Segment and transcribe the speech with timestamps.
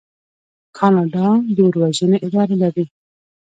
[0.77, 2.85] کاناډا د اور وژنې اداره لري.